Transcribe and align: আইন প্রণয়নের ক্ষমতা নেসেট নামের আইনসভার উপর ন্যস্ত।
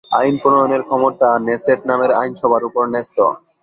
আইন 0.11 0.35
প্রণয়নের 0.41 0.81
ক্ষমতা 0.87 1.29
নেসেট 1.47 1.79
নামের 1.89 2.11
আইনসভার 2.21 2.63
উপর 2.69 2.83
ন্যস্ত। 2.87 3.17